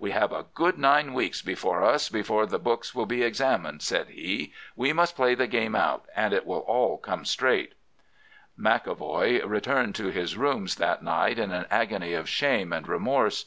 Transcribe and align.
"'We 0.00 0.10
have 0.10 0.32
a 0.32 0.46
good 0.54 0.76
nine 0.76 1.14
weeks 1.14 1.40
before 1.40 1.84
us 1.84 2.08
before 2.08 2.46
the 2.46 2.58
books 2.58 2.96
will 2.96 3.06
be 3.06 3.22
examined,' 3.22 3.80
said 3.80 4.08
he. 4.08 4.52
'We 4.74 4.92
must 4.92 5.14
play 5.14 5.36
the 5.36 5.46
game 5.46 5.76
out, 5.76 6.04
and 6.16 6.34
it 6.34 6.44
will 6.44 6.62
all 6.66 6.98
come 6.98 7.24
straight.' 7.24 7.74
"McEvoy 8.58 9.46
returned 9.48 9.94
to 9.94 10.08
his 10.08 10.36
rooms 10.36 10.74
that 10.78 11.04
night 11.04 11.38
in 11.38 11.52
an 11.52 11.66
agony 11.70 12.12
of 12.14 12.28
shame 12.28 12.72
and 12.72 12.88
remorse. 12.88 13.44